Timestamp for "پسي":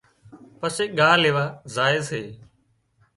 0.59-0.85